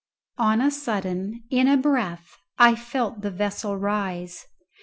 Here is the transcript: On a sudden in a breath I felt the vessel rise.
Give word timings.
On 0.39 0.61
a 0.61 0.71
sudden 0.71 1.43
in 1.51 1.67
a 1.67 1.77
breath 1.77 2.35
I 2.57 2.73
felt 2.73 3.21
the 3.21 3.29
vessel 3.29 3.77
rise. 3.77 4.47